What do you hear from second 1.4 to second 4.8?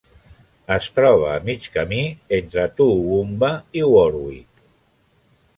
mig camí entre Toowoomba i Warwick.